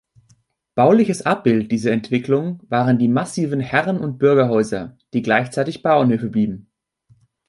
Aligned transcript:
Bauliches 0.73 1.27
Abbild 1.27 1.71
dieser 1.71 1.91
Entwicklung 1.91 2.59
waren 2.69 2.97
die 2.97 3.07
massiven 3.07 3.59
Herren- 3.59 3.99
und 3.99 4.17
Bürgerhäuser, 4.17 4.97
die 5.13 5.21
gleichzeitig 5.21 5.83
Bauernhöfe 5.83 6.29
blieben. 6.29 6.71